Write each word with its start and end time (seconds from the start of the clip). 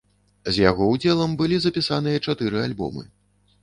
З 0.55 0.63
яго 0.69 0.87
ўдзелам 0.93 1.37
былі 1.43 1.61
запісаныя 1.69 2.25
чатыры 2.29 2.57
альбомы. 2.69 3.11